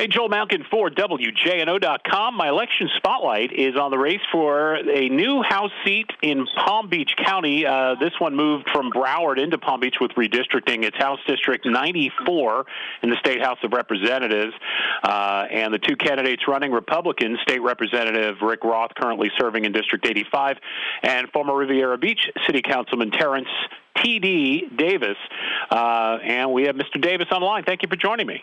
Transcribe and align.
Hey, 0.00 0.06
Joel 0.06 0.30
Malkin 0.30 0.64
for 0.70 0.88
WJNO.com. 0.88 2.34
My 2.34 2.48
election 2.48 2.88
spotlight 2.96 3.52
is 3.52 3.76
on 3.76 3.90
the 3.90 3.98
race 3.98 4.22
for 4.32 4.76
a 4.76 5.10
new 5.10 5.42
House 5.42 5.72
seat 5.84 6.08
in 6.22 6.46
Palm 6.56 6.88
Beach 6.88 7.12
County. 7.18 7.66
Uh, 7.66 7.96
this 8.00 8.12
one 8.18 8.34
moved 8.34 8.70
from 8.72 8.90
Broward 8.90 9.38
into 9.38 9.58
Palm 9.58 9.80
Beach 9.80 9.96
with 10.00 10.12
redistricting. 10.12 10.84
It's 10.84 10.96
House 10.96 11.18
District 11.26 11.66
94 11.66 12.64
in 13.02 13.10
the 13.10 13.16
State 13.16 13.42
House 13.42 13.58
of 13.62 13.74
Representatives. 13.74 14.54
Uh, 15.02 15.44
and 15.50 15.74
the 15.74 15.78
two 15.78 15.96
candidates 15.96 16.48
running 16.48 16.72
Republican, 16.72 17.36
State 17.42 17.60
Representative 17.60 18.36
Rick 18.40 18.64
Roth, 18.64 18.92
currently 18.94 19.30
serving 19.38 19.66
in 19.66 19.72
District 19.72 20.06
85, 20.06 20.56
and 21.02 21.28
former 21.30 21.54
Riviera 21.54 21.98
Beach 21.98 22.26
City 22.46 22.62
Councilman 22.62 23.10
Terrence 23.10 23.48
T.D. 24.02 24.70
Davis. 24.78 25.18
Uh, 25.70 26.16
and 26.24 26.54
we 26.54 26.62
have 26.62 26.76
Mr. 26.76 26.98
Davis 26.98 27.26
on 27.30 27.42
the 27.42 27.46
line. 27.46 27.64
Thank 27.64 27.82
you 27.82 27.88
for 27.90 27.96
joining 27.96 28.26
me. 28.26 28.42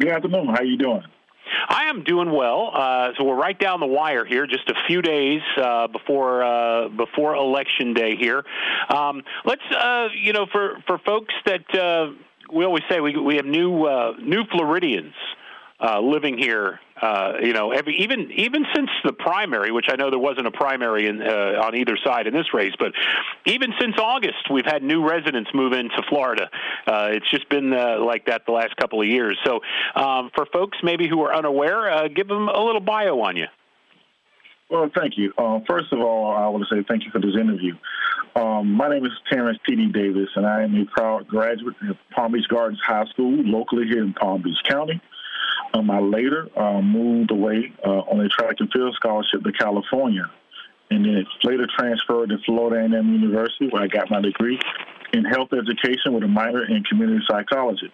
Good 0.00 0.08
afternoon. 0.08 0.46
How 0.46 0.54
are 0.54 0.64
you 0.64 0.78
doing? 0.78 1.02
I 1.68 1.84
am 1.90 2.04
doing 2.04 2.32
well. 2.32 2.70
Uh, 2.72 3.10
so 3.18 3.24
we're 3.24 3.36
right 3.36 3.58
down 3.58 3.80
the 3.80 3.86
wire 3.86 4.24
here, 4.24 4.46
just 4.46 4.70
a 4.70 4.74
few 4.86 5.02
days 5.02 5.42
uh, 5.58 5.88
before 5.88 6.42
uh, 6.42 6.88
before 6.88 7.34
election 7.34 7.92
day 7.92 8.16
here. 8.16 8.42
Um, 8.88 9.22
let's, 9.44 9.60
uh, 9.70 10.08
you 10.18 10.32
know, 10.32 10.46
for 10.50 10.78
for 10.86 10.96
folks 11.04 11.34
that 11.44 11.74
uh, 11.78 12.12
we 12.50 12.64
always 12.64 12.82
say 12.88 13.00
we 13.00 13.14
we 13.14 13.36
have 13.36 13.44
new 13.44 13.84
uh, 13.84 14.14
new 14.22 14.44
Floridians 14.50 15.12
uh, 15.80 16.00
living 16.00 16.36
here. 16.38 16.80
Uh, 17.00 17.32
you 17.42 17.54
know, 17.54 17.72
every, 17.72 17.96
even 17.96 18.30
even 18.32 18.66
since 18.74 18.90
the 19.04 19.12
primary, 19.12 19.72
which 19.72 19.86
I 19.88 19.96
know 19.96 20.10
there 20.10 20.18
wasn't 20.18 20.46
a 20.46 20.50
primary 20.50 21.06
in, 21.06 21.22
uh, 21.22 21.62
on 21.62 21.74
either 21.74 21.96
side 22.04 22.26
in 22.26 22.34
this 22.34 22.52
race, 22.52 22.74
but 22.78 22.92
even 23.46 23.72
since 23.80 23.96
August, 23.98 24.50
we've 24.50 24.66
had 24.66 24.82
new 24.82 25.08
residents 25.08 25.50
move 25.54 25.72
into 25.72 26.02
Florida. 26.10 26.50
Uh, 26.86 27.08
it's 27.12 27.30
just 27.30 27.48
been 27.48 27.72
uh, 27.72 27.98
like 28.04 28.26
that 28.26 28.42
the 28.44 28.52
last 28.52 28.76
couple 28.76 29.00
of 29.00 29.08
years. 29.08 29.38
So, 29.46 29.60
um, 29.94 30.30
for 30.34 30.44
folks 30.52 30.76
maybe 30.82 31.08
who 31.08 31.22
are 31.22 31.34
unaware, 31.34 31.90
uh, 31.90 32.08
give 32.08 32.28
them 32.28 32.48
a 32.48 32.62
little 32.62 32.82
bio 32.82 33.18
on 33.20 33.36
you. 33.36 33.46
Well, 34.68 34.90
thank 34.94 35.16
you. 35.16 35.32
First 35.66 35.92
of 35.92 36.00
all, 36.00 36.30
I 36.30 36.46
want 36.48 36.64
to 36.68 36.74
say 36.74 36.84
thank 36.86 37.04
you 37.04 37.10
for 37.10 37.20
this 37.20 37.34
interview. 37.34 37.74
Um, 38.36 38.72
my 38.72 38.88
name 38.88 39.04
is 39.04 39.12
Terrence 39.32 39.58
T.D. 39.66 39.90
Davis, 39.92 40.28
and 40.36 40.46
I 40.46 40.62
am 40.62 40.76
a 40.76 40.84
proud 40.84 41.26
graduate 41.26 41.74
of 41.88 41.96
Palm 42.14 42.32
Beach 42.32 42.46
Gardens 42.48 42.78
High 42.86 43.06
School, 43.06 43.42
locally 43.44 43.86
here 43.88 44.04
in 44.04 44.12
Palm 44.12 44.42
Beach 44.42 44.58
County. 44.68 45.00
Um, 45.72 45.90
I 45.90 46.00
later 46.00 46.48
uh, 46.56 46.80
moved 46.82 47.30
away 47.30 47.72
uh, 47.84 48.00
on 48.10 48.20
a 48.20 48.28
track 48.28 48.56
and 48.58 48.70
field 48.72 48.94
scholarship 48.96 49.44
to 49.44 49.52
California, 49.52 50.28
and 50.90 51.04
then 51.04 51.26
later 51.44 51.66
transferred 51.78 52.30
to 52.30 52.38
Florida 52.44 52.82
A&M 52.82 53.14
University, 53.14 53.68
where 53.68 53.82
I 53.82 53.86
got 53.86 54.10
my 54.10 54.20
degree 54.20 54.58
in 55.12 55.24
health 55.24 55.52
education 55.52 56.12
with 56.12 56.24
a 56.24 56.28
minor 56.28 56.64
in 56.64 56.82
community 56.84 57.24
psychology. 57.28 57.92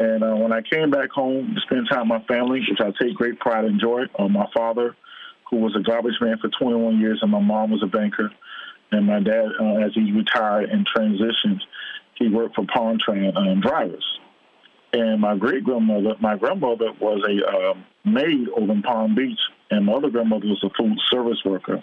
And 0.00 0.22
uh, 0.22 0.34
when 0.34 0.52
I 0.52 0.62
came 0.62 0.90
back 0.90 1.10
home 1.10 1.54
to 1.54 1.60
spend 1.62 1.88
time 1.90 2.08
with 2.08 2.20
my 2.20 2.34
family, 2.34 2.64
which 2.68 2.80
I 2.80 2.92
take 3.02 3.14
great 3.16 3.38
pride 3.40 3.64
and 3.64 3.80
joy, 3.80 4.04
uh, 4.18 4.28
my 4.28 4.46
father, 4.54 4.96
who 5.50 5.56
was 5.56 5.74
a 5.76 5.80
garbage 5.80 6.20
man 6.20 6.38
for 6.38 6.48
21 6.48 7.00
years, 7.00 7.18
and 7.22 7.30
my 7.30 7.40
mom 7.40 7.70
was 7.70 7.82
a 7.82 7.86
banker, 7.86 8.30
and 8.92 9.06
my 9.06 9.20
dad, 9.20 9.46
uh, 9.60 9.76
as 9.84 9.92
he 9.94 10.12
retired 10.12 10.70
and 10.70 10.86
transitioned, 10.86 11.60
he 12.14 12.28
worked 12.28 12.54
for 12.54 12.64
Palm 12.72 12.98
Tran 12.98 13.36
um, 13.36 13.60
drivers. 13.60 14.04
And 14.92 15.20
my 15.20 15.36
great 15.36 15.64
grandmother, 15.64 16.14
my 16.20 16.36
grandmother 16.36 16.92
was 17.00 17.22
a 17.28 17.46
um, 17.46 17.84
maid 18.04 18.48
over 18.56 18.72
in 18.72 18.82
Palm 18.82 19.14
Beach, 19.14 19.38
and 19.70 19.84
my 19.84 19.92
other 19.92 20.10
grandmother 20.10 20.46
was 20.46 20.64
a 20.64 20.70
food 20.70 20.98
service 21.10 21.38
worker. 21.44 21.82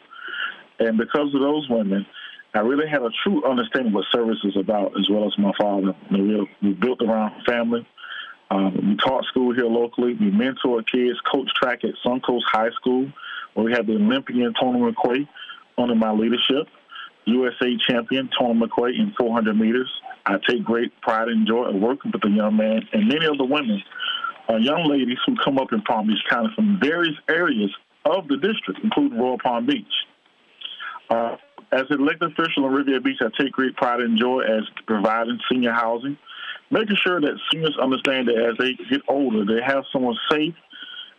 And 0.80 0.98
because 0.98 1.34
of 1.34 1.42
those 1.42 1.70
women, 1.70 2.06
I 2.56 2.60
really 2.60 2.88
had 2.88 3.02
a 3.02 3.10
true 3.24 3.46
understanding 3.46 3.94
what 3.94 4.06
service 4.12 4.40
is 4.44 4.56
about, 4.58 4.98
as 4.98 5.10
well 5.10 5.26
as 5.28 5.38
my 5.38 5.52
father. 5.60 5.94
We, 6.10 6.50
we 6.64 6.74
built 6.74 7.02
around 7.02 7.44
family. 7.46 7.86
Um, 8.50 8.74
we 8.90 8.96
taught 8.96 9.26
school 9.26 9.54
here 9.54 9.66
locally. 9.66 10.14
We 10.14 10.32
mentored 10.32 10.90
kids, 10.90 11.20
coached 11.32 11.56
track 11.62 11.84
at 11.84 11.92
Suncoast 12.06 12.44
High 12.52 12.72
School, 12.72 13.12
where 13.54 13.66
we 13.66 13.72
had 13.72 13.88
the 13.88 13.96
Olympian 13.96 14.54
Tony 14.60 14.80
McQuay 14.80 15.28
under 15.78 15.96
my 15.96 16.12
leadership. 16.12 16.68
USA 17.26 17.76
champion 17.88 18.30
Tony 18.38 18.60
McQuay 18.60 18.98
in 19.00 19.14
400 19.18 19.58
meters. 19.58 19.92
I 20.26 20.38
take 20.48 20.64
great 20.64 20.92
pride 21.02 21.28
and 21.28 21.48
joy 21.48 21.66
of 21.66 21.76
working 21.76 22.12
with 22.12 22.22
the 22.22 22.30
young 22.30 22.58
man 22.58 22.88
and 22.94 23.08
many 23.08 23.26
of 23.26 23.38
the 23.38 23.46
women, 23.46 23.82
uh, 24.50 24.56
young 24.56 24.90
ladies 24.90 25.18
who 25.26 25.36
come 25.44 25.58
up 25.58 25.72
in 25.72 25.82
Palm 25.82 26.08
Beach 26.08 26.24
County 26.30 26.50
from 26.56 26.80
various 26.80 27.16
areas 27.30 27.72
of 28.06 28.28
the 28.28 28.38
district, 28.38 28.80
including 28.84 29.20
Royal 29.20 29.38
Palm 29.38 29.66
Beach. 29.66 29.86
Uh, 31.10 31.38
as 31.72 31.84
an 31.90 32.02
elected 32.02 32.32
official 32.32 32.66
in 32.66 32.72
Riviera 32.72 33.02
Beach, 33.02 33.20
I 33.22 33.30
take 33.40 33.52
great 33.52 33.76
pride 33.76 34.00
and 34.00 34.18
joy 34.18 34.42
as 34.42 34.64
providing 34.88 35.40
senior 35.52 35.74
housing, 35.74 36.18
making 36.72 36.98
sure 37.04 37.20
that 37.22 37.40
seniors 37.52 37.78
understand 37.82 38.28
that 38.28 38.38
as 38.38 38.58
they 38.58 38.74
get 38.90 39.02
older, 39.08 39.46
they 39.46 39.62
have 39.64 39.84
someone 39.92 40.16
safe 40.32 40.56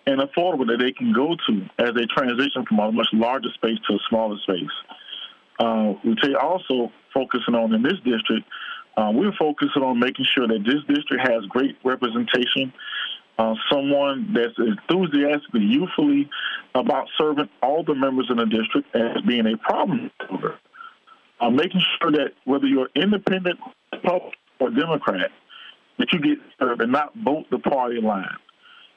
and 0.07 0.21
affordable 0.21 0.67
that 0.69 0.79
they 0.79 0.93
can 0.93 1.13
go 1.13 1.37
to 1.49 1.69
as 1.79 1.95
they 1.95 2.07
transition 2.07 2.65
from 2.67 2.79
a 2.79 2.93
much 2.93 3.09
larger 3.13 3.49
space 3.55 3.79
to 3.89 3.95
a 3.95 3.99
smaller 4.09 4.37
space. 4.39 4.71
Uh, 5.59 5.95
we 6.05 6.15
take 6.17 6.37
also 6.41 6.93
focusing 7.13 7.55
on 7.55 7.75
in 7.75 7.83
this 7.83 7.99
district, 8.05 8.47
uh, 8.97 9.11
we're 9.13 9.33
focusing 9.39 9.83
on 9.83 9.99
making 9.99 10.27
sure 10.35 10.49
that 10.49 10.65
this 10.65 10.83
district 10.89 11.29
has 11.29 11.45
great 11.47 11.77
representation. 11.85 12.73
Uh, 13.39 13.55
someone 13.71 14.33
that's 14.33 14.55
enthusiastically, 14.59 15.61
youthfully 15.61 16.29
about 16.75 17.07
serving 17.19 17.49
all 17.63 17.85
the 17.85 17.95
members 17.95 18.29
in 18.31 18.39
the 18.39 18.47
district 18.47 18.89
as 18.97 19.21
being 19.27 19.47
a 19.47 19.57
problem 19.59 20.11
solver. 20.27 20.59
Uh, 21.39 21.51
making 21.51 21.83
sure 22.01 22.11
that 22.11 22.33
whether 22.45 22.67
you're 22.67 22.89
independent, 22.95 23.59
Republican, 23.93 24.33
or 24.59 24.71
Democrat, 24.71 25.31
that 25.99 26.11
you 26.13 26.19
get 26.21 26.39
served 26.59 26.81
and 26.81 26.93
not 26.93 27.13
vote 27.15 27.45
the 27.51 27.59
party 27.59 28.01
line. 28.01 28.37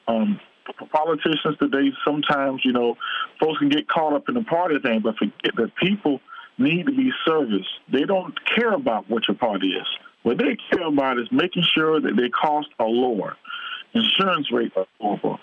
Um, 0.08 0.40
politicians 0.92 1.58
today, 1.60 1.92
sometimes, 2.06 2.62
you 2.64 2.72
know, 2.72 2.96
folks 3.42 3.60
can 3.60 3.68
get 3.68 3.90
caught 3.90 4.14
up 4.14 4.30
in 4.30 4.36
the 4.36 4.44
party 4.44 4.76
thing, 4.80 5.02
but 5.02 5.18
forget 5.18 5.56
that 5.58 5.76
people 5.76 6.22
need 6.59 6.86
to 6.86 6.92
be 6.92 7.12
serviced. 7.25 7.70
They 7.92 8.03
don't 8.03 8.34
care 8.56 8.74
about 8.74 9.09
what 9.09 9.28
your 9.28 9.38
party 9.38 9.70
is. 9.70 9.88
What 10.24 10.38
they 10.38 10.58
care 10.72 10.88
about 10.88 11.18
is 11.18 11.28
making 11.31 11.64
sure 11.74 12.00
that 12.02 12.16
their 12.16 12.30
costs 12.30 12.72
are 12.80 12.90
lower, 12.90 13.38
insurance 13.94 14.52
rates 14.52 14.75
are 14.75 14.86
lower, 15.00 15.40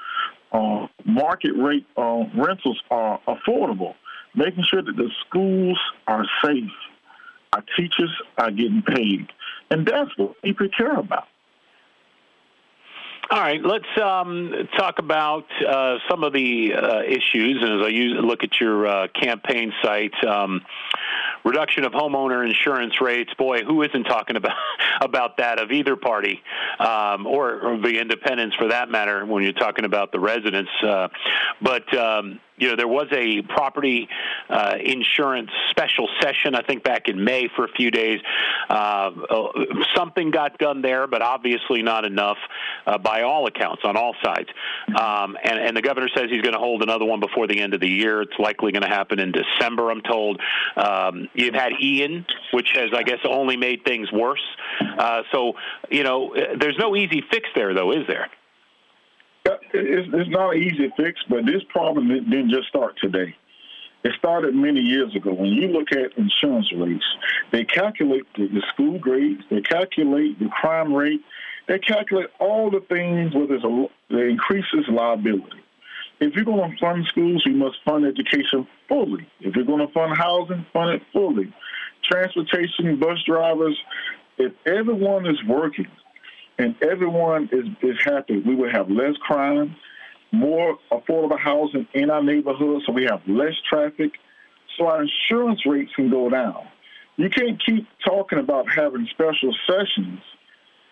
uh, 0.52 0.86
market 1.04 1.52
rate 1.56 1.86
uh, 1.96 2.24
rentals 2.36 2.80
are 2.90 3.20
affordable, 3.26 3.94
making 4.34 4.64
sure 4.70 4.82
that 4.82 4.96
the 4.96 5.10
schools 5.26 5.78
are 6.06 6.24
safe, 6.44 6.70
our 7.54 7.64
teachers 7.76 8.10
are 8.36 8.50
getting 8.50 8.82
paid, 8.82 9.26
and 9.70 9.86
that's 9.86 10.10
what 10.18 10.40
people 10.42 10.68
care 10.76 10.96
about. 10.98 11.24
All 13.28 13.40
right, 13.40 13.60
let's 13.60 13.88
um, 14.00 14.52
talk 14.78 15.00
about 15.00 15.46
uh, 15.66 15.96
some 16.08 16.22
of 16.22 16.32
the 16.32 16.74
uh, 16.74 17.02
issues. 17.02 17.60
And 17.60 17.80
as 17.80 17.84
I 17.84 17.88
use, 17.88 18.14
look 18.22 18.44
at 18.44 18.60
your 18.60 18.86
uh, 18.86 19.08
campaign 19.20 19.72
site, 19.82 20.14
um, 20.24 20.62
reduction 21.46 21.84
of 21.84 21.92
homeowner 21.92 22.44
insurance 22.44 23.00
rates. 23.00 23.32
Boy, 23.38 23.62
who 23.62 23.82
isn't 23.82 24.04
talking 24.04 24.36
about 24.36 24.56
about 25.00 25.36
that 25.38 25.60
of 25.60 25.70
either 25.70 25.96
party, 25.96 26.42
um, 26.80 27.26
or, 27.26 27.60
or, 27.60 27.80
the 27.80 28.00
independents 28.00 28.56
for 28.56 28.68
that 28.68 28.90
matter? 28.90 29.24
When 29.24 29.42
you're 29.42 29.52
talking 29.52 29.84
about 29.84 30.12
the 30.12 30.20
residents, 30.20 30.70
uh, 30.82 31.08
but 31.62 31.96
um, 31.96 32.40
you 32.58 32.68
know, 32.68 32.76
there 32.76 32.88
was 32.88 33.06
a 33.12 33.42
property 33.42 34.08
uh, 34.48 34.76
insurance 34.82 35.50
special 35.70 36.08
session, 36.20 36.54
I 36.54 36.62
think, 36.62 36.82
back 36.82 37.08
in 37.08 37.22
May 37.22 37.48
for 37.54 37.64
a 37.64 37.68
few 37.68 37.90
days. 37.90 38.20
Uh, 38.68 39.10
uh 39.30 39.48
something 39.94 40.30
got 40.30 40.58
done 40.58 40.82
there, 40.82 41.06
but 41.06 41.22
obviously 41.22 41.82
not 41.82 42.04
enough 42.04 42.38
uh, 42.86 42.98
by 42.98 43.22
all 43.22 43.46
accounts 43.46 43.82
on 43.84 43.96
all 43.96 44.14
sides. 44.24 44.48
Um, 44.88 45.36
and, 45.42 45.58
and, 45.58 45.76
the 45.76 45.82
governor 45.82 46.08
says 46.14 46.30
he's 46.30 46.42
going 46.42 46.54
to 46.54 46.58
hold 46.58 46.82
another 46.82 47.04
one 47.04 47.20
before 47.20 47.46
the 47.46 47.60
end 47.60 47.74
of 47.74 47.80
the 47.80 47.88
year. 47.88 48.22
It's 48.22 48.38
likely 48.38 48.72
going 48.72 48.82
to 48.82 48.88
happen 48.88 49.18
in 49.18 49.32
December, 49.32 49.90
I'm 49.90 50.00
told. 50.02 50.40
Um, 50.76 51.28
you've 51.36 51.54
had 51.54 51.72
Ian, 51.80 52.26
which 52.52 52.70
has, 52.74 52.90
I 52.94 53.02
guess, 53.02 53.18
only 53.24 53.56
made 53.56 53.84
things 53.84 54.10
worse. 54.12 54.42
Uh, 54.98 55.22
so, 55.32 55.54
you 55.90 56.02
know, 56.02 56.34
there's 56.58 56.78
no 56.78 56.96
easy 56.96 57.22
fix 57.30 57.48
there, 57.54 57.74
though, 57.74 57.92
is 57.92 58.06
there? 58.06 58.28
It's, 59.72 60.08
it's 60.12 60.30
not 60.30 60.56
an 60.56 60.62
easy 60.62 60.92
fix, 60.96 61.20
but 61.28 61.46
this 61.46 61.62
problem 61.68 62.08
didn't 62.08 62.50
just 62.50 62.68
start 62.68 62.96
today. 63.00 63.36
It 64.04 64.12
started 64.18 64.54
many 64.54 64.80
years 64.80 65.14
ago. 65.16 65.32
When 65.32 65.50
you 65.50 65.68
look 65.68 65.90
at 65.92 66.16
insurance 66.16 66.72
rates, 66.72 67.04
they 67.50 67.64
calculate 67.64 68.24
the, 68.36 68.46
the 68.46 68.62
school 68.72 68.98
grades, 68.98 69.42
they 69.50 69.60
calculate 69.60 70.38
the 70.38 70.48
crime 70.48 70.94
rate, 70.94 71.22
they 71.66 71.78
calculate 71.78 72.28
all 72.38 72.70
the 72.70 72.80
things, 72.80 73.34
whether 73.34 73.54
it's 73.54 73.64
a, 73.64 73.86
they 74.10 74.30
increases 74.30 74.86
liability. 74.88 75.62
If 76.18 76.34
you're 76.34 76.44
going 76.44 76.70
to 76.70 76.76
fund 76.78 77.04
schools, 77.08 77.42
you 77.44 77.52
must 77.52 77.76
fund 77.84 78.06
education 78.06 78.66
fully. 78.88 79.28
If 79.40 79.54
you're 79.54 79.66
going 79.66 79.86
to 79.86 79.92
fund 79.92 80.16
housing, 80.16 80.64
fund 80.72 80.94
it 80.94 81.02
fully. 81.12 81.52
Transportation, 82.02 82.98
bus 82.98 83.18
drivers, 83.26 83.76
if 84.38 84.52
everyone 84.66 85.26
is 85.26 85.42
working 85.46 85.88
and 86.58 86.74
everyone 86.82 87.50
is, 87.52 87.66
is 87.82 87.98
happy, 88.02 88.38
we 88.38 88.54
will 88.54 88.70
have 88.70 88.90
less 88.90 89.14
crime, 89.20 89.76
more 90.32 90.78
affordable 90.90 91.38
housing 91.38 91.86
in 91.92 92.10
our 92.10 92.22
neighborhoods, 92.22 92.86
so 92.86 92.92
we 92.92 93.04
have 93.04 93.20
less 93.26 93.54
traffic, 93.68 94.12
so 94.76 94.86
our 94.86 95.02
insurance 95.02 95.66
rates 95.66 95.92
can 95.94 96.10
go 96.10 96.30
down. 96.30 96.66
You 97.16 97.28
can't 97.28 97.62
keep 97.64 97.86
talking 98.06 98.38
about 98.38 98.70
having 98.70 99.06
special 99.10 99.54
sessions 99.66 100.20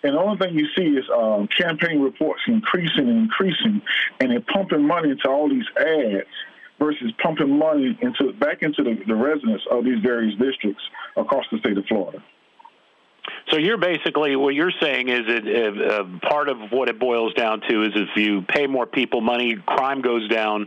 and 0.05 0.15
the 0.15 0.21
only 0.21 0.37
thing 0.37 0.55
you 0.57 0.69
see 0.77 0.85
is 0.99 1.05
um, 1.17 1.49
campaign 1.49 2.01
reports 2.01 2.43
increasing 2.47 3.09
and 3.09 3.19
increasing, 3.23 3.81
and 4.21 4.31
they're 4.31 4.41
pumping 4.53 4.87
money 4.87 5.11
into 5.11 5.29
all 5.29 5.49
these 5.49 5.65
ads 5.79 6.29
versus 6.79 7.11
pumping 7.23 7.59
money 7.59 7.99
into 8.03 8.33
back 8.35 8.63
into 8.63 8.83
the, 8.83 9.01
the 9.07 9.15
residents 9.15 9.65
of 9.71 9.85
these 9.85 9.99
various 10.03 10.39
districts 10.39 10.83
across 11.17 11.47
the 11.51 11.59
state 11.59 11.79
of 11.79 11.87
Florida. 11.87 12.23
So 13.49 13.57
you're 13.57 13.79
basically 13.79 14.37
what 14.37 14.55
you're 14.55 14.73
saying 14.79 15.09
is 15.09 15.27
that 15.27 15.47
uh, 15.47 16.29
part 16.29 16.51
of 16.51 16.59
what 16.71 16.91
it 16.91 16.99
boils 16.99 17.33
down 17.33 17.63
to 17.69 17.83
is 17.85 17.93
if 17.95 18.09
you 18.17 18.43
pay 18.43 18.67
more 18.67 18.87
people 18.87 19.23
money, 19.23 19.57
crime 19.67 20.03
goes 20.03 20.29
down, 20.29 20.67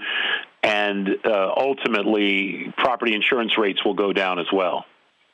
and 0.63 1.09
uh, 1.23 1.51
ultimately 1.55 2.73
property 2.77 3.13
insurance 3.13 3.55
rates 3.57 3.85
will 3.85 3.93
go 3.93 4.13
down 4.13 4.39
as 4.39 4.47
well. 4.51 4.85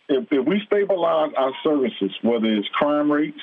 If, 0.09 0.27
if 0.31 0.45
we 0.45 0.61
stabilize 0.65 1.31
our 1.37 1.53
services, 1.63 2.11
whether 2.21 2.47
it's 2.47 2.67
crime 2.69 3.09
rates, 3.09 3.39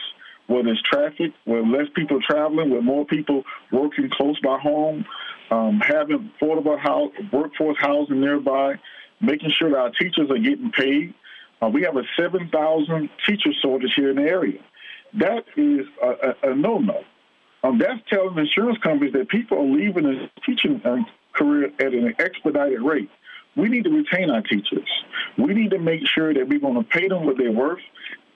where 0.50 0.64
there's 0.64 0.82
traffic, 0.82 1.32
where 1.44 1.62
less 1.62 1.86
people 1.94 2.18
traveling, 2.28 2.70
with 2.70 2.82
more 2.82 3.04
people 3.04 3.44
working 3.70 4.10
close 4.10 4.36
by 4.40 4.58
home, 4.58 5.04
um, 5.52 5.80
having 5.80 6.28
affordable 6.42 6.76
house, 6.76 7.12
workforce 7.32 7.76
housing 7.78 8.20
nearby, 8.20 8.74
making 9.20 9.52
sure 9.56 9.70
that 9.70 9.78
our 9.78 9.90
teachers 9.90 10.28
are 10.28 10.38
getting 10.38 10.72
paid. 10.72 11.14
Uh, 11.62 11.68
we 11.68 11.82
have 11.82 11.96
a 11.96 12.02
7,000 12.18 13.08
teacher 13.28 13.50
shortage 13.62 13.92
here 13.94 14.10
in 14.10 14.16
the 14.16 14.22
area. 14.22 14.58
That 15.14 15.44
is 15.56 15.86
a, 16.02 16.08
a, 16.08 16.52
a 16.52 16.56
no-no. 16.56 17.04
Um, 17.62 17.78
that's 17.78 18.00
telling 18.08 18.36
insurance 18.36 18.78
companies 18.82 19.12
that 19.12 19.28
people 19.28 19.58
are 19.58 19.62
leaving 19.64 20.02
the 20.02 20.30
teaching 20.44 20.82
uh, 20.84 20.96
career 21.32 21.66
at 21.78 21.94
an 21.94 22.12
expedited 22.18 22.82
rate. 22.82 23.10
We 23.54 23.68
need 23.68 23.84
to 23.84 23.90
retain 23.90 24.30
our 24.30 24.42
teachers. 24.42 24.88
We 25.38 25.54
need 25.54 25.70
to 25.70 25.78
make 25.78 26.00
sure 26.12 26.34
that 26.34 26.48
we're 26.48 26.58
going 26.58 26.74
to 26.74 26.88
pay 26.88 27.06
them 27.06 27.24
what 27.24 27.36
they're 27.38 27.52
worth. 27.52 27.78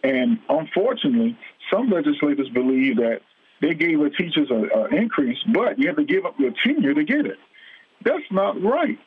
And 0.05 0.39
unfortunately, 0.51 1.37
some 1.73 1.91
legislators 1.91 2.49
believe 2.51 2.97
that 2.97 3.21
they 3.61 3.75
gave 3.75 4.01
the 4.01 4.11
teachers 4.11 4.49
an 4.51 4.97
increase, 4.97 5.39
but 5.53 5.79
you 5.79 5.87
have 5.87 5.97
to 5.97 6.05
give 6.05 6.27
up 6.27 6.39
your 6.39 6.53
tenure 6.65 6.95
to 6.95 7.05
get 7.05 7.27
it. 7.27 7.39
That's 8.05 8.25
not 8.31 8.61
right. 8.63 8.99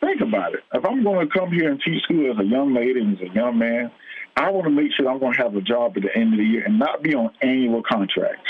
Think 0.00 0.20
about 0.20 0.54
it. 0.54 0.60
If 0.72 0.84
I'm 0.84 1.02
going 1.02 1.28
to 1.28 1.38
come 1.38 1.50
here 1.50 1.70
and 1.70 1.80
teach 1.80 2.02
school 2.04 2.30
as 2.30 2.38
a 2.38 2.44
young 2.44 2.74
lady 2.74 3.00
and 3.00 3.18
as 3.18 3.28
a 3.28 3.34
young 3.34 3.58
man, 3.58 3.90
I 4.36 4.50
want 4.50 4.64
to 4.64 4.70
make 4.70 4.92
sure 4.92 5.08
I'm 5.10 5.18
going 5.18 5.32
to 5.32 5.42
have 5.42 5.56
a 5.56 5.60
job 5.60 5.96
at 5.96 6.02
the 6.02 6.16
end 6.16 6.34
of 6.34 6.38
the 6.38 6.44
year 6.44 6.64
and 6.64 6.78
not 6.78 7.02
be 7.02 7.14
on 7.14 7.30
annual 7.40 7.82
contracts. 7.82 8.48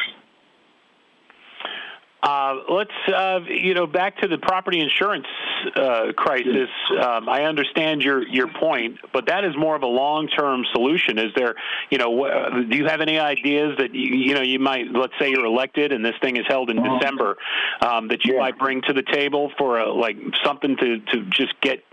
Uh, 2.26 2.56
let's, 2.68 2.90
uh, 3.14 3.38
you 3.48 3.72
know, 3.72 3.86
back 3.86 4.18
to 4.18 4.26
the 4.26 4.36
property 4.36 4.80
insurance 4.80 5.28
uh, 5.76 6.12
crisis. 6.16 6.68
Um, 7.00 7.28
I 7.28 7.44
understand 7.44 8.02
your 8.02 8.26
your 8.26 8.48
point, 8.48 8.98
but 9.12 9.26
that 9.26 9.44
is 9.44 9.56
more 9.56 9.76
of 9.76 9.84
a 9.84 9.86
long 9.86 10.26
term 10.26 10.64
solution. 10.72 11.18
Is 11.18 11.30
there, 11.36 11.54
you 11.88 11.98
know, 11.98 12.64
do 12.68 12.76
you 12.76 12.86
have 12.86 13.00
any 13.00 13.20
ideas 13.20 13.76
that 13.78 13.94
you, 13.94 14.16
you 14.16 14.34
know 14.34 14.42
you 14.42 14.58
might, 14.58 14.86
let's 14.92 15.12
say 15.20 15.30
you're 15.30 15.44
elected 15.44 15.92
and 15.92 16.04
this 16.04 16.16
thing 16.20 16.36
is 16.36 16.42
held 16.48 16.68
in 16.68 16.80
uh-huh. 16.80 16.98
December, 16.98 17.36
um, 17.80 18.08
that 18.08 18.24
you 18.24 18.34
yeah. 18.34 18.40
might 18.40 18.58
bring 18.58 18.82
to 18.88 18.92
the 18.92 19.04
table 19.04 19.52
for 19.56 19.78
a, 19.78 19.92
like 19.92 20.16
something 20.44 20.76
to 20.78 20.98
to 21.12 21.26
just 21.30 21.54
get 21.60 21.84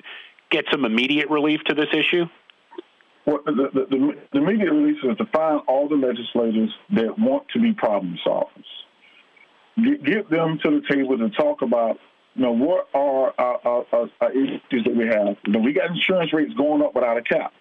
get 0.50 0.66
some 0.72 0.84
immediate 0.84 1.30
relief 1.30 1.62
to 1.66 1.76
this 1.76 1.90
issue? 1.94 2.26
Well, 3.28 3.40
the, 3.46 3.70
the, 3.72 3.86
the, 3.88 4.18
the 4.32 4.38
immediate 4.40 4.72
relief 4.72 4.98
is 5.04 5.16
to 5.18 5.26
find 5.28 5.62
all 5.68 5.88
the 5.88 5.96
legislators 5.96 6.72
that 6.96 7.20
want 7.20 7.48
to 7.50 7.60
be 7.60 7.72
problem 7.72 8.18
solvers 8.26 8.66
get 9.78 10.30
them 10.30 10.60
to 10.64 10.82
the 10.82 10.82
table 10.90 11.18
to 11.18 11.30
talk 11.30 11.62
about, 11.62 11.98
you 12.36 12.44
know, 12.44 12.52
what 12.52 12.90
are 12.94 13.34
our, 13.38 13.86
our, 13.92 14.10
our 14.22 14.32
issues 14.32 14.84
that 14.86 14.96
we 14.96 15.08
have. 15.08 15.38
You 15.46 15.54
know, 15.54 15.60
we 15.60 15.74
got 15.74 15.92
insurance 15.92 16.34
rates 16.34 16.54
going 16.56 16.82
up 16.82 16.96
without 16.96 17.18
a 17.18 17.22
cap. 17.22 17.54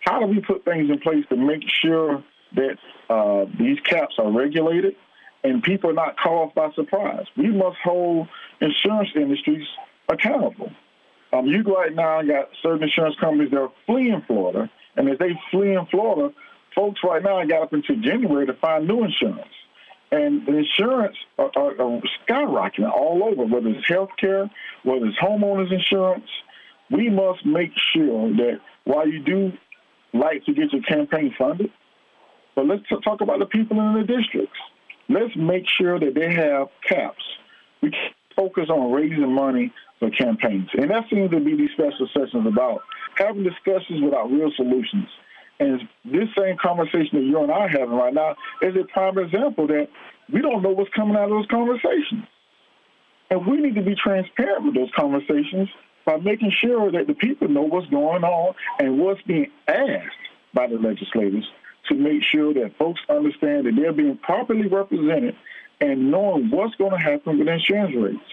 How 0.00 0.20
do 0.20 0.26
we 0.26 0.40
put 0.40 0.64
things 0.64 0.88
in 0.90 0.98
place 0.98 1.24
to 1.30 1.36
make 1.36 1.62
sure 1.82 2.22
that 2.54 2.78
uh, 3.10 3.46
these 3.58 3.78
caps 3.80 4.14
are 4.18 4.30
regulated 4.30 4.94
and 5.42 5.62
people 5.62 5.90
are 5.90 5.94
not 5.94 6.16
caught 6.18 6.54
by 6.54 6.70
surprise? 6.72 7.26
We 7.36 7.48
must 7.48 7.78
hold 7.82 8.28
insurance 8.60 9.10
industries 9.14 9.66
accountable. 10.08 10.70
Um, 11.32 11.46
you 11.46 11.62
right 11.62 11.94
now 11.94 12.22
got 12.22 12.48
certain 12.62 12.84
insurance 12.84 13.16
companies 13.20 13.50
that 13.50 13.60
are 13.60 13.72
fleeing 13.84 14.22
Florida, 14.26 14.70
and 14.96 15.08
as 15.08 15.18
they 15.18 15.38
flee 15.50 15.74
in 15.74 15.84
Florida, 15.86 16.32
folks 16.74 17.00
right 17.02 17.22
now 17.22 17.44
got 17.44 17.62
up 17.62 17.72
until 17.72 17.96
January 17.96 18.46
to 18.46 18.54
find 18.54 18.86
new 18.86 19.04
insurance. 19.04 19.48
And 20.12 20.46
the 20.46 20.58
insurance 20.58 21.16
are, 21.38 21.50
are, 21.56 21.80
are 21.80 22.00
skyrocketing 22.28 22.90
all 22.90 23.24
over, 23.24 23.44
whether 23.44 23.68
it's 23.68 23.88
health 23.88 24.10
care, 24.18 24.48
whether 24.84 25.06
it's 25.06 25.18
homeowners 25.18 25.72
insurance. 25.72 26.28
We 26.90 27.10
must 27.10 27.44
make 27.44 27.72
sure 27.92 28.30
that 28.36 28.60
while 28.84 29.08
you 29.08 29.22
do 29.22 29.52
like 30.14 30.44
to 30.44 30.54
get 30.54 30.72
your 30.72 30.82
campaign 30.82 31.34
funded, 31.36 31.70
but 32.54 32.66
let's 32.66 32.82
talk 33.04 33.20
about 33.20 33.40
the 33.40 33.46
people 33.46 33.80
in 33.80 33.94
the 33.94 34.06
districts. 34.06 34.58
Let's 35.08 35.34
make 35.36 35.64
sure 35.68 35.98
that 35.98 36.14
they 36.14 36.32
have 36.34 36.68
caps. 36.88 37.22
We 37.82 37.92
focus 38.34 38.68
on 38.70 38.92
raising 38.92 39.32
money 39.32 39.72
for 39.98 40.10
campaigns. 40.10 40.68
And 40.74 40.90
that 40.90 41.04
seems 41.10 41.30
to 41.30 41.40
be 41.40 41.56
these 41.56 41.70
special 41.72 42.08
sessions 42.12 42.46
about 42.46 42.80
having 43.16 43.42
discussions 43.42 44.02
without 44.02 44.30
real 44.30 44.50
solutions. 44.56 45.08
And 45.58 45.80
this 46.04 46.28
same 46.38 46.56
conversation 46.62 47.10
that 47.12 47.22
you 47.22 47.42
and 47.42 47.50
I 47.50 47.54
are 47.54 47.68
having 47.68 47.94
right 47.94 48.12
now 48.12 48.36
is 48.62 48.74
a 48.76 48.84
prime 48.92 49.18
example 49.18 49.66
that 49.68 49.88
we 50.32 50.42
don't 50.42 50.62
know 50.62 50.70
what's 50.70 50.90
coming 50.94 51.16
out 51.16 51.24
of 51.24 51.30
those 51.30 51.46
conversations. 51.50 52.24
And 53.30 53.46
we 53.46 53.56
need 53.56 53.74
to 53.74 53.82
be 53.82 53.94
transparent 53.94 54.64
with 54.64 54.74
those 54.74 54.90
conversations 54.96 55.68
by 56.04 56.16
making 56.18 56.52
sure 56.60 56.92
that 56.92 57.06
the 57.06 57.14
people 57.14 57.48
know 57.48 57.62
what's 57.62 57.88
going 57.90 58.22
on 58.22 58.54
and 58.78 58.98
what's 58.98 59.20
being 59.22 59.50
asked 59.66 60.16
by 60.54 60.66
the 60.66 60.76
legislators 60.76 61.44
to 61.88 61.94
make 61.94 62.22
sure 62.22 62.54
that 62.54 62.76
folks 62.78 63.00
understand 63.08 63.66
that 63.66 63.74
they're 63.76 63.92
being 63.92 64.18
properly 64.18 64.68
represented 64.68 65.34
and 65.80 66.10
knowing 66.10 66.50
what's 66.50 66.74
going 66.76 66.92
to 66.92 66.98
happen 66.98 67.38
with 67.38 67.48
insurance 67.48 67.94
rates. 67.96 68.30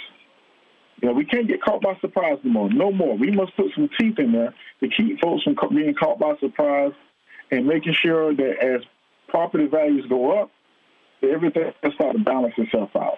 You 1.02 1.10
know, 1.10 1.16
we 1.16 1.26
can't 1.26 1.48
get 1.48 1.62
caught 1.62 1.82
by 1.82 1.98
surprise 2.00 2.38
anymore. 2.44 2.70
No 2.72 2.92
more. 2.92 3.18
We 3.18 3.32
must 3.32 3.56
put 3.58 3.74
some 3.76 3.90
teeth 4.00 4.20
in 4.20 4.32
there 4.32 4.54
to 4.80 4.88
keep 4.88 5.20
folks 5.20 5.44
from 5.44 5.56
being 5.76 5.94
caught 5.96 6.20
by 6.20 6.36
surprise 6.40 6.94
and 7.58 7.68
making 7.68 7.94
sure 7.94 8.36
that 8.36 8.58
as 8.62 8.82
property 9.28 9.68
values 9.68 10.06
go 10.10 10.42
up, 10.42 10.52
everything 11.22 11.72
will 11.84 11.92
start 11.92 12.18
to 12.18 12.24
balance 12.24 12.54
itself 12.58 12.90
out. 12.96 13.18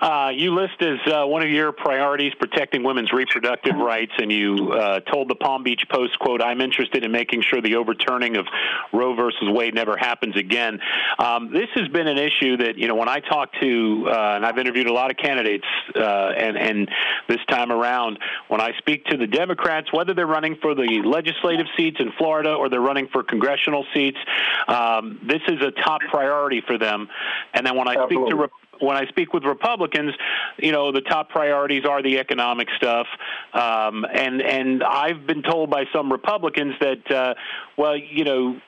Uh, 0.00 0.30
you 0.34 0.54
list 0.54 0.80
as 0.80 0.98
uh, 1.12 1.26
one 1.26 1.42
of 1.42 1.50
your 1.50 1.72
priorities 1.72 2.32
protecting 2.38 2.82
women's 2.82 3.12
reproductive 3.12 3.76
rights, 3.76 4.12
and 4.18 4.32
you 4.32 4.72
uh, 4.72 5.00
told 5.00 5.28
the 5.28 5.34
Palm 5.34 5.62
Beach 5.62 5.82
Post, 5.90 6.18
"quote 6.18 6.42
I'm 6.42 6.60
interested 6.60 7.04
in 7.04 7.12
making 7.12 7.42
sure 7.42 7.60
the 7.60 7.76
overturning 7.76 8.36
of 8.36 8.46
Roe 8.92 9.14
versus 9.14 9.48
Wade 9.48 9.74
never 9.74 9.96
happens 9.96 10.36
again." 10.36 10.80
Um, 11.18 11.52
this 11.52 11.68
has 11.74 11.88
been 11.88 12.06
an 12.06 12.18
issue 12.18 12.56
that 12.58 12.78
you 12.78 12.88
know 12.88 12.94
when 12.94 13.08
I 13.08 13.20
talk 13.20 13.52
to, 13.60 14.06
uh, 14.08 14.36
and 14.36 14.46
I've 14.46 14.58
interviewed 14.58 14.86
a 14.86 14.92
lot 14.92 15.10
of 15.10 15.16
candidates, 15.16 15.66
uh, 15.94 16.00
and 16.36 16.56
and 16.56 16.90
this 17.28 17.40
time 17.48 17.70
around, 17.70 18.18
when 18.48 18.60
I 18.60 18.72
speak 18.78 19.04
to 19.06 19.16
the 19.16 19.26
Democrats, 19.26 19.92
whether 19.92 20.14
they're 20.14 20.26
running 20.26 20.56
for 20.62 20.74
the 20.74 21.02
legislative 21.04 21.66
seats 21.76 21.98
in 22.00 22.12
Florida 22.18 22.52
or 22.54 22.68
they're 22.68 22.80
running 22.80 23.08
for 23.12 23.22
congressional 23.22 23.84
seats, 23.94 24.18
um, 24.68 25.20
this 25.22 25.42
is 25.48 25.60
a 25.62 25.70
top 25.70 26.00
priority 26.10 26.62
for 26.66 26.78
them. 26.78 27.08
And 27.54 27.66
then 27.66 27.76
when 27.76 27.88
I 27.88 27.94
Absolutely. 27.94 28.30
speak 28.30 28.30
to 28.30 28.59
when 28.80 28.96
I 28.96 29.06
speak 29.06 29.32
with 29.32 29.44
Republicans, 29.44 30.12
you 30.58 30.72
know, 30.72 30.92
the 30.92 31.00
top 31.00 31.30
priorities 31.30 31.84
are 31.84 32.02
the 32.02 32.18
economic 32.18 32.68
stuff, 32.76 33.06
um, 33.52 34.04
and 34.04 34.42
and 34.42 34.82
I've 34.82 35.26
been 35.26 35.42
told 35.42 35.70
by 35.70 35.84
some 35.92 36.10
Republicans 36.10 36.74
that, 36.80 37.10
uh, 37.10 37.34
well, 37.76 37.96
you 37.96 38.24
know, 38.24 38.60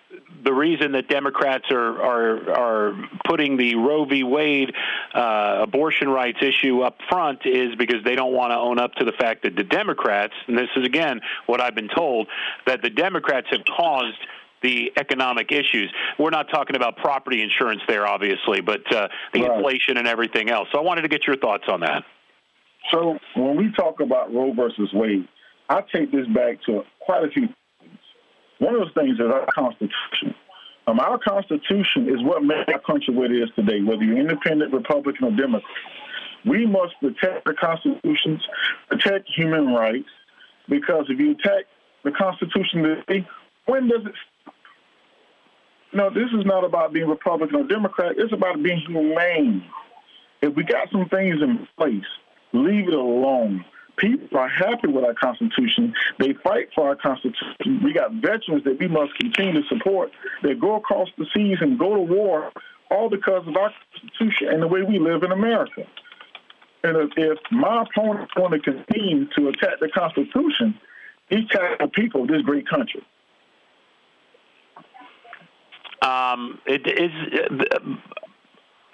the 0.45 0.52
reason 0.52 0.92
that 0.92 1.09
Democrats 1.09 1.71
are 1.71 2.02
are 2.02 2.50
are 2.50 3.09
putting 3.26 3.57
the 3.57 3.76
Roe 3.76 4.04
v. 4.04 4.23
Wade 4.25 4.75
uh, 5.14 5.59
abortion 5.62 6.09
rights 6.09 6.38
issue 6.42 6.83
up 6.83 6.99
front 7.09 7.40
is 7.45 7.75
because 7.76 8.04
they 8.04 8.14
don't 8.14 8.33
want 8.33 8.50
to 8.50 8.57
own 8.57 8.78
up 8.78 8.95
to 8.95 9.04
the 9.04 9.12
fact 9.12 9.42
that 9.45 9.57
the 9.57 9.64
Democrats, 9.64 10.35
and 10.47 10.57
this 10.57 10.69
is 10.76 10.85
again 10.85 11.21
what 11.47 11.61
I've 11.61 11.75
been 11.75 11.90
told, 11.95 12.28
that 12.66 12.83
the 12.83 12.90
Democrats 12.90 13.49
have 13.50 13.64
caused 13.76 14.19
the 14.62 14.92
economic 14.97 15.52
issues. 15.52 15.92
We're 16.19 16.31
not 16.31 16.49
talking 16.50 16.76
about 16.76 16.97
property 16.97 17.42
insurance 17.42 17.83
there, 17.88 18.07
obviously, 18.07 18.61
but 18.61 18.81
uh, 18.92 19.09
the 19.33 19.42
right. 19.42 19.57
inflation 19.57 19.97
and 19.97 20.07
everything 20.07 20.50
else. 20.50 20.69
So 20.73 20.78
I 20.78 20.83
wanted 20.83 21.02
to 21.02 21.09
get 21.09 21.26
your 21.26 21.37
thoughts 21.37 21.64
on 21.69 21.81
that. 21.81 22.04
So 22.90 23.19
when 23.37 23.57
we 23.57 23.73
talk 23.73 24.00
about 24.00 24.33
Roe 24.33 24.52
versus 24.52 24.90
Wade, 24.92 25.28
I 25.69 25.83
take 25.95 26.11
this 26.12 26.26
back 26.28 26.62
to 26.66 26.83
quite 27.00 27.25
a 27.25 27.28
few 27.28 27.49
things. 27.81 27.99
One 28.59 28.75
of 28.75 28.81
those 28.81 28.95
things 28.95 29.14
is 29.14 29.26
our 29.26 29.47
Constitution. 29.54 30.35
Um, 30.87 30.99
our 30.99 31.19
Constitution 31.19 32.09
is 32.09 32.23
what 32.23 32.42
made 32.42 32.69
our 32.69 32.81
country 32.81 33.14
what 33.14 33.31
it 33.31 33.40
is 33.40 33.50
today, 33.54 33.83
whether 33.83 34.02
you're 34.02 34.19
independent, 34.19 34.73
Republican, 34.73 35.25
or 35.28 35.31
Democrat. 35.31 35.62
We 36.45 36.66
must 36.66 36.95
protect 37.00 37.45
the 37.45 37.54
Constitution, 37.54 38.40
protect 38.88 39.28
human 39.35 39.69
rights, 39.69 40.09
because 40.69 41.07
if 41.09 41.21
you 41.21 41.33
attack 41.33 41.66
the 42.04 42.11
Constitution 42.11 42.83
today, 42.83 43.26
when 43.66 43.88
does 43.88 44.04
it? 44.07 44.12
No, 45.94 46.08
this 46.08 46.28
is 46.32 46.46
not 46.46 46.64
about 46.64 46.92
being 46.92 47.08
Republican 47.08 47.56
or 47.56 47.64
Democrat. 47.64 48.14
It's 48.16 48.32
about 48.32 48.62
being 48.62 48.80
humane. 48.87 49.64
If 50.40 50.54
we 50.54 50.64
got 50.64 50.90
some 50.90 51.08
things 51.08 51.42
in 51.42 51.68
place, 51.76 52.04
leave 52.52 52.88
it 52.88 52.94
alone. 52.94 53.64
People 53.96 54.38
are 54.38 54.49
happy 54.49 54.88
with 54.88 55.04
our 55.04 55.14
Constitution. 55.14 55.94
They 56.18 56.32
fight 56.42 56.70
for 56.75 56.88
our 56.88 56.96
Constitution. 56.96 57.82
We 57.84 57.92
got 57.92 58.12
veterans 58.14 58.64
that 58.64 58.78
we 58.80 58.88
must 58.88 59.14
continue 59.18 59.61
to 59.61 59.68
support 59.68 60.11
that 60.42 60.58
go 60.61 60.76
across 60.76 61.08
the 61.18 61.26
seas 61.34 61.58
and 61.61 61.78
go 61.78 61.94
to 61.94 62.00
war 62.00 62.50
all 62.90 63.11
because 63.11 63.46
of 63.46 63.56
our 63.56 63.72
Constitution 63.92 64.49
and 64.49 64.62
the 64.62 64.66
way 64.66 64.82
we 64.82 64.99
live 64.99 65.22
in 65.22 65.30
America. 65.30 65.87
And 66.84 67.12
if, 67.16 67.38
my 67.50 67.82
opponents 67.82 68.32
want 68.37 68.54
to 68.54 68.61
continue 68.61 69.26
to 69.37 69.49
attack 69.49 69.78
the 69.80 69.88
Constitution, 69.88 70.78
he's 71.28 71.44
attacking 71.44 71.87
the 71.87 71.88
people 71.88 72.22
of 72.22 72.28
this 72.28 72.42
great 72.42 72.68
country. 72.68 73.04
Um, 76.02 76.59
it 76.66 76.82
is 76.87 77.11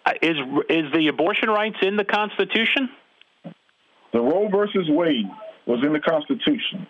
uh, 0.05 0.12
is 0.21 0.37
is 0.69 0.93
the 0.93 1.09
abortion 1.09 1.49
rights 1.49 1.77
in 1.81 1.97
the 1.97 2.05
Constitution? 2.05 2.91
The 4.12 4.21
Roe 4.21 4.49
versus 4.49 4.87
Wade 4.88 5.27
was 5.67 5.81
in 5.85 5.93
the 5.93 6.00
Constitution. 6.00 6.87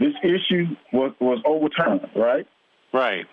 This 0.00 0.12
issue 0.24 0.66
was 0.92 1.12
was 1.20 1.40
overturned, 1.46 2.08
right? 2.16 2.46
Right. 2.92 3.26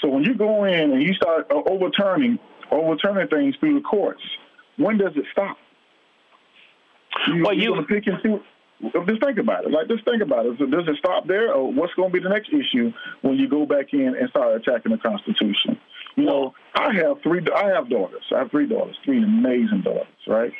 So 0.00 0.08
when 0.08 0.24
you 0.24 0.34
go 0.34 0.64
in 0.64 0.92
and 0.92 1.02
you 1.02 1.14
start 1.14 1.46
uh, 1.50 1.62
overturning 1.66 2.38
overturning 2.72 3.28
things 3.28 3.54
through 3.60 3.74
the 3.74 3.82
courts, 3.82 4.22
when 4.78 4.98
does 4.98 5.12
it 5.16 5.24
stop? 5.30 5.56
You, 7.28 7.44
well, 7.44 7.54
you 7.54 7.74
to 7.76 7.82
pick 7.82 8.06
and 8.08 8.16
see. 8.22 8.36
Just 8.82 9.24
think 9.24 9.38
about 9.38 9.64
it. 9.64 9.70
Like, 9.70 9.88
just 9.88 10.04
think 10.04 10.22
about 10.22 10.46
it. 10.46 10.58
Does 10.58 10.88
it 10.88 10.96
stop 10.98 11.26
there, 11.26 11.52
or 11.52 11.72
what's 11.72 11.94
going 11.94 12.10
to 12.10 12.12
be 12.12 12.22
the 12.22 12.28
next 12.28 12.48
issue 12.48 12.92
when 13.22 13.36
you 13.36 13.48
go 13.48 13.64
back 13.64 13.92
in 13.92 14.14
and 14.18 14.28
start 14.30 14.56
attacking 14.56 14.92
the 14.92 14.98
Constitution? 14.98 15.78
You 16.16 16.24
know, 16.24 16.54
I 16.74 16.92
have 16.94 17.22
three. 17.22 17.40
I 17.54 17.68
have 17.68 17.88
daughters. 17.88 18.24
I 18.34 18.40
have 18.40 18.50
three 18.50 18.68
daughters, 18.68 18.96
three 19.04 19.22
amazing 19.22 19.82
daughters, 19.84 20.06
right? 20.26 20.52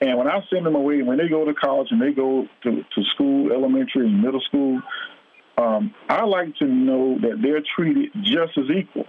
And 0.00 0.18
when 0.18 0.28
I 0.28 0.40
send 0.52 0.66
them 0.66 0.74
away, 0.74 1.02
when 1.02 1.18
they 1.18 1.28
go 1.28 1.44
to 1.44 1.54
college 1.54 1.88
and 1.90 2.02
they 2.02 2.12
go 2.12 2.46
to, 2.64 2.70
to 2.70 3.04
school, 3.14 3.52
elementary 3.52 4.06
and 4.06 4.20
middle 4.20 4.40
school, 4.40 4.82
um, 5.58 5.94
I 6.08 6.24
like 6.24 6.56
to 6.56 6.66
know 6.66 7.18
that 7.20 7.38
they're 7.40 7.62
treated 7.76 8.10
just 8.22 8.58
as 8.58 8.64
equal. 8.76 9.06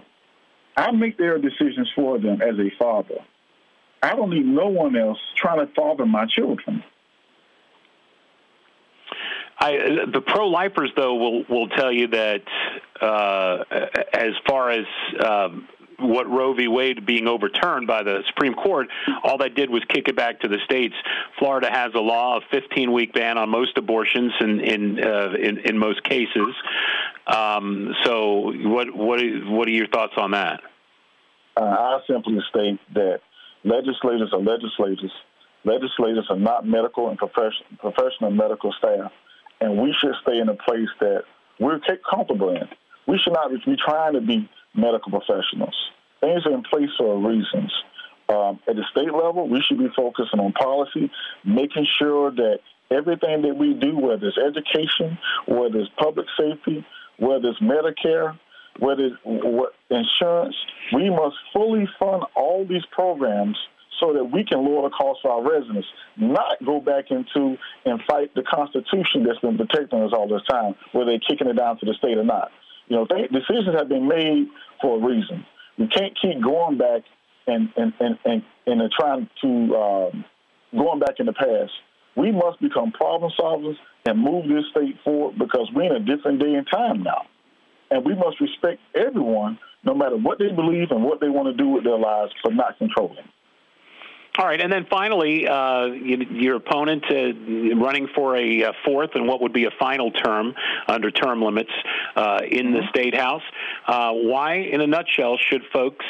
I 0.76 0.92
make 0.92 1.18
their 1.18 1.38
decisions 1.38 1.90
for 1.96 2.18
them 2.18 2.40
as 2.40 2.58
a 2.58 2.70
father. 2.78 3.16
I 4.02 4.14
don't 4.14 4.30
need 4.30 4.46
no 4.46 4.66
one 4.68 4.96
else 4.96 5.18
trying 5.36 5.66
to 5.66 5.72
father 5.74 6.06
my 6.06 6.26
children. 6.26 6.84
I, 9.58 9.72
the 10.12 10.20
pro-lifers, 10.20 10.90
though, 10.96 11.14
will 11.14 11.44
will 11.48 11.68
tell 11.68 11.92
you 11.92 12.08
that 12.08 12.42
uh, 13.00 13.64
as 14.12 14.32
far 14.46 14.70
as 14.70 14.84
um, 15.24 15.68
what 15.98 16.28
Roe 16.28 16.54
v. 16.54 16.68
Wade 16.68 17.06
being 17.06 17.28
overturned 17.28 17.86
by 17.86 18.02
the 18.02 18.22
Supreme 18.28 18.54
Court, 18.54 18.88
all 19.22 19.38
that 19.38 19.54
did 19.54 19.70
was 19.70 19.82
kick 19.88 20.08
it 20.08 20.16
back 20.16 20.40
to 20.40 20.48
the 20.48 20.58
states. 20.64 20.94
Florida 21.38 21.68
has 21.70 21.92
a 21.94 22.00
law 22.00 22.36
of 22.36 22.42
15 22.50 22.92
week 22.92 23.12
ban 23.12 23.38
on 23.38 23.48
most 23.48 23.78
abortions 23.78 24.32
in 24.40 24.60
in 24.60 25.04
uh, 25.04 25.34
in, 25.40 25.58
in, 25.58 25.78
most 25.78 26.02
cases. 26.04 26.54
Um, 27.26 27.94
so, 28.04 28.52
what 28.68 28.94
what 28.94 29.20
what 29.46 29.68
are 29.68 29.72
your 29.72 29.88
thoughts 29.88 30.14
on 30.16 30.32
that? 30.32 30.60
Uh, 31.56 31.64
I 31.64 32.00
simply 32.08 32.40
state 32.50 32.80
that 32.94 33.20
legislators 33.64 34.30
are 34.32 34.40
legislators. 34.40 35.12
Legislators 35.64 36.26
are 36.28 36.36
not 36.36 36.66
medical 36.66 37.08
and 37.08 37.16
professional 37.16 37.66
professional 37.78 38.30
medical 38.30 38.72
staff 38.72 39.12
and 39.60 39.78
we 39.80 39.94
should 39.98 40.14
stay 40.22 40.38
in 40.38 40.48
a 40.48 40.54
place 40.54 40.88
that 41.00 41.22
we're 41.58 41.80
comfortable 42.10 42.50
in. 42.50 42.68
We 43.06 43.18
should 43.18 43.32
not 43.32 43.50
be 43.50 43.76
trying 43.76 44.14
to 44.14 44.20
be 44.20 44.48
medical 44.74 45.12
professionals. 45.12 45.74
Things 46.20 46.46
are 46.46 46.52
in 46.52 46.62
place 46.62 46.90
for 46.98 47.18
reasons. 47.18 47.72
Um, 48.28 48.58
at 48.66 48.76
the 48.76 48.84
state 48.90 49.12
level, 49.12 49.48
we 49.48 49.60
should 49.60 49.78
be 49.78 49.88
focusing 49.94 50.40
on 50.40 50.52
policy, 50.52 51.10
making 51.44 51.86
sure 51.98 52.30
that 52.30 52.60
everything 52.90 53.42
that 53.42 53.56
we 53.56 53.74
do, 53.74 53.96
whether 53.98 54.26
it's 54.26 54.38
education, 54.38 55.18
whether 55.46 55.78
it's 55.78 55.90
public 55.98 56.26
safety, 56.38 56.84
whether 57.18 57.48
it's 57.48 57.60
Medicare, 57.60 58.38
whether 58.78 59.04
it's 59.04 59.70
insurance, 59.90 60.56
we 60.94 61.10
must 61.10 61.36
fully 61.52 61.86
fund 61.98 62.24
all 62.34 62.66
these 62.66 62.84
programs 62.90 63.56
so 64.00 64.12
that 64.12 64.24
we 64.24 64.44
can 64.44 64.64
lower 64.64 64.88
the 64.88 64.94
cost 64.94 65.20
for 65.22 65.30
our 65.30 65.42
residents, 65.42 65.86
not 66.16 66.56
go 66.64 66.80
back 66.80 67.10
into 67.10 67.56
and 67.84 68.00
fight 68.08 68.34
the 68.34 68.42
Constitution 68.42 69.24
that's 69.24 69.38
been 69.40 69.56
protecting 69.56 70.02
us 70.02 70.12
all 70.12 70.28
this 70.28 70.42
time, 70.48 70.74
whether 70.92 71.10
they're 71.12 71.20
kicking 71.28 71.48
it 71.48 71.56
down 71.56 71.78
to 71.78 71.86
the 71.86 71.94
state 71.94 72.18
or 72.18 72.24
not. 72.24 72.50
You 72.88 72.96
know, 72.96 73.06
th- 73.06 73.30
decisions 73.30 73.76
have 73.76 73.88
been 73.88 74.08
made 74.08 74.48
for 74.80 74.98
a 74.98 75.06
reason. 75.06 75.46
We 75.78 75.88
can't 75.88 76.16
keep 76.20 76.42
going 76.42 76.78
back 76.78 77.02
and 77.46 77.68
and 77.76 77.92
and 78.00 78.18
and, 78.24 78.42
and 78.66 78.90
trying 78.98 79.28
to 79.42 79.76
um, 79.76 80.24
going 80.76 81.00
back 81.00 81.18
in 81.18 81.26
the 81.26 81.32
past. 81.32 81.72
We 82.16 82.30
must 82.30 82.60
become 82.60 82.92
problem 82.92 83.32
solvers 83.38 83.74
and 84.06 84.18
move 84.18 84.46
this 84.48 84.64
state 84.70 84.96
forward 85.02 85.36
because 85.38 85.68
we're 85.74 85.94
in 85.94 86.02
a 86.02 86.16
different 86.16 86.40
day 86.40 86.54
and 86.54 86.66
time 86.70 87.02
now, 87.02 87.22
and 87.90 88.04
we 88.04 88.14
must 88.14 88.40
respect 88.40 88.80
everyone, 88.94 89.58
no 89.82 89.94
matter 89.94 90.16
what 90.16 90.38
they 90.38 90.52
believe 90.52 90.90
and 90.90 91.02
what 91.02 91.20
they 91.20 91.28
want 91.28 91.48
to 91.48 91.60
do 91.60 91.68
with 91.68 91.84
their 91.84 91.98
lives, 91.98 92.32
but 92.44 92.54
not 92.54 92.78
controlling. 92.78 93.24
All 94.36 94.46
right, 94.46 94.60
and 94.60 94.72
then 94.72 94.84
finally, 94.90 95.46
uh, 95.46 95.86
your 95.86 96.56
opponent 96.56 97.04
uh, 97.08 97.76
running 97.76 98.08
for 98.16 98.36
a 98.36 98.64
uh, 98.64 98.72
fourth 98.84 99.10
and 99.14 99.28
what 99.28 99.40
would 99.40 99.52
be 99.52 99.66
a 99.66 99.70
final 99.78 100.10
term 100.10 100.54
under 100.88 101.12
term 101.12 101.40
limits 101.40 101.70
uh, 102.16 102.40
in 102.50 102.72
the 102.72 102.82
state 102.90 103.14
house. 103.14 103.42
Uh, 103.86 104.10
why, 104.10 104.54
in 104.56 104.80
a 104.80 104.88
nutshell, 104.88 105.38
should 105.38 105.62
folks 105.72 106.04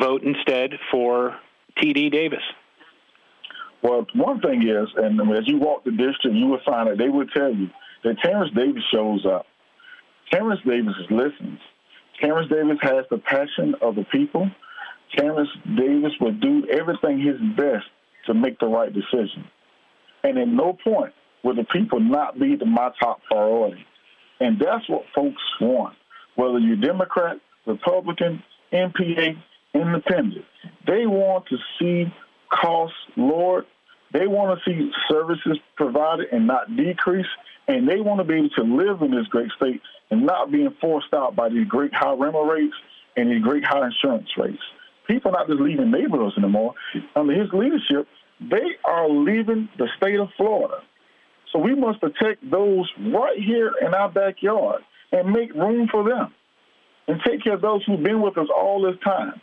vote 0.00 0.22
instead 0.22 0.78
for 0.92 1.36
T.D. 1.78 2.10
Davis? 2.10 2.42
Well, 3.82 4.06
one 4.14 4.40
thing 4.40 4.62
is, 4.68 4.88
and 4.96 5.20
as 5.36 5.48
you 5.48 5.58
walk 5.58 5.82
the 5.84 5.90
district, 5.90 6.36
you 6.36 6.46
will 6.46 6.60
find 6.64 6.88
that 6.88 6.98
they 6.98 7.08
will 7.08 7.26
tell 7.26 7.52
you 7.52 7.68
that 8.04 8.18
Terrence 8.20 8.52
Davis 8.54 8.84
shows 8.92 9.26
up. 9.26 9.46
Terrence 10.30 10.60
Davis 10.64 10.94
listens. 11.10 11.58
Terrence 12.20 12.48
Davis 12.48 12.78
has 12.82 13.04
the 13.10 13.18
passion 13.18 13.74
of 13.82 13.96
the 13.96 14.04
people. 14.04 14.48
Terrence 15.16 15.48
Davis 15.76 16.12
would 16.20 16.40
do 16.40 16.66
everything 16.70 17.20
his 17.20 17.40
best 17.56 17.86
to 18.26 18.34
make 18.34 18.58
the 18.58 18.66
right 18.66 18.92
decision. 18.92 19.44
And 20.22 20.38
at 20.38 20.48
no 20.48 20.72
point 20.72 21.12
will 21.42 21.54
the 21.54 21.64
people 21.64 22.00
not 22.00 22.38
be 22.38 22.56
the, 22.56 22.64
my 22.64 22.90
top 23.00 23.20
priority. 23.24 23.84
And 24.40 24.58
that's 24.58 24.88
what 24.88 25.04
folks 25.14 25.42
want. 25.60 25.96
Whether 26.34 26.58
you're 26.58 26.76
Democrat, 26.76 27.36
Republican, 27.66 28.42
NPA, 28.72 29.36
Independent, 29.74 30.44
they 30.86 31.06
want 31.06 31.46
to 31.48 31.56
see 31.78 32.12
costs 32.48 32.96
lowered. 33.16 33.66
They 34.12 34.26
want 34.26 34.58
to 34.58 34.70
see 34.70 34.90
services 35.10 35.58
provided 35.76 36.28
and 36.32 36.46
not 36.46 36.76
decrease. 36.76 37.26
And 37.66 37.88
they 37.88 38.00
want 38.00 38.20
to 38.20 38.24
be 38.24 38.34
able 38.34 38.50
to 38.50 38.62
live 38.62 39.02
in 39.02 39.10
this 39.10 39.26
great 39.26 39.50
state 39.56 39.80
and 40.10 40.24
not 40.24 40.52
being 40.52 40.74
forced 40.80 41.12
out 41.12 41.34
by 41.34 41.48
these 41.48 41.66
great 41.66 41.92
high 41.92 42.14
rental 42.14 42.44
rates 42.44 42.74
and 43.16 43.30
these 43.30 43.42
great 43.42 43.64
high 43.64 43.86
insurance 43.86 44.28
rates 44.36 44.62
people 45.06 45.30
are 45.30 45.38
not 45.40 45.48
just 45.48 45.60
leaving 45.60 45.90
neighborhoods 45.90 46.36
anymore. 46.38 46.74
Under 47.16 47.32
his 47.32 47.50
leadership, 47.52 48.06
they 48.40 48.76
are 48.84 49.08
leaving 49.08 49.68
the 49.78 49.88
state 49.96 50.18
of 50.18 50.28
Florida. 50.36 50.78
So 51.52 51.58
we 51.58 51.74
must 51.74 52.00
protect 52.00 52.48
those 52.50 52.90
right 52.98 53.38
here 53.38 53.72
in 53.80 53.94
our 53.94 54.10
backyard 54.10 54.82
and 55.12 55.30
make 55.30 55.54
room 55.54 55.88
for 55.90 56.02
them 56.02 56.32
and 57.06 57.20
take 57.26 57.44
care 57.44 57.54
of 57.54 57.60
those 57.60 57.82
who've 57.86 58.02
been 58.02 58.20
with 58.20 58.36
us 58.38 58.48
all 58.54 58.82
this 58.82 59.00
time. 59.04 59.40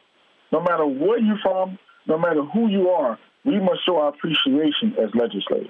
No 0.51 0.61
matter 0.61 0.85
where 0.85 1.19
you're 1.19 1.39
from, 1.41 1.77
no 2.07 2.17
matter 2.17 2.43
who 2.43 2.67
you 2.67 2.89
are, 2.89 3.17
we 3.45 3.59
must 3.59 3.85
show 3.85 3.97
our 3.97 4.09
appreciation 4.09 4.95
as 5.01 5.09
legislators. 5.13 5.69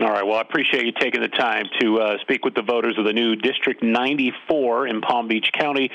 All 0.00 0.08
right. 0.10 0.26
Well, 0.26 0.36
I 0.36 0.40
appreciate 0.40 0.84
you 0.84 0.92
taking 0.92 1.20
the 1.20 1.28
time 1.28 1.66
to 1.80 2.00
uh, 2.00 2.18
speak 2.22 2.44
with 2.44 2.54
the 2.54 2.62
voters 2.62 2.96
of 2.98 3.04
the 3.04 3.12
new 3.12 3.36
District 3.36 3.82
94 3.82 4.88
in 4.88 5.00
Palm 5.00 5.28
Beach 5.28 5.50
County. 5.52 5.90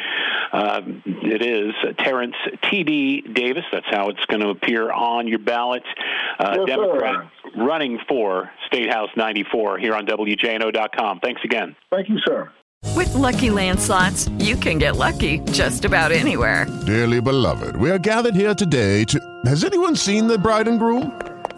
Uh, 0.54 0.82
it 1.06 1.42
is 1.42 1.74
Terrence 1.98 2.36
T.D. 2.70 3.22
Davis. 3.34 3.66
That's 3.72 3.88
how 3.89 4.10
it's 4.10 4.24
going 4.27 4.42
to 4.42 4.50
appear 4.50 4.92
on 4.92 5.27
your 5.27 5.39
ballot. 5.39 5.84
Uh, 6.39 6.56
yes, 6.60 6.68
Democrat 6.68 7.16
sir. 7.44 7.63
running 7.66 8.00
for 8.08 8.50
State 8.68 8.89
House 8.89 9.10
94 9.18 9.80
here 9.80 9.94
on 9.94 10.06
WJNO.com. 10.06 11.20
Thanks 11.20 11.42
again. 11.44 11.75
Thank 11.92 12.08
you, 12.08 12.20
sir. 12.25 12.51
With 12.96 13.13
Lucky 13.16 13.50
Land 13.50 13.80
slots, 13.80 14.30
you 14.38 14.56
can 14.56 14.77
get 14.77 14.96
lucky 14.96 15.39
just 15.51 15.84
about 15.84 16.12
anywhere. 16.12 16.66
Dearly 16.86 17.20
beloved, 17.20 17.75
we 17.75 17.89
are 17.92 18.00
gathered 18.00 18.36
here 18.36 18.54
today 18.54 19.04
to. 19.06 19.20
Has 19.46 19.63
anyone 19.63 19.96
seen 19.96 20.27
the 20.27 20.38
bride 20.38 20.68
and 20.68 20.80
groom? 20.80 21.20